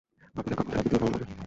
[0.35, 1.25] আপনাদের couple therapy দিকে কেমন হয়?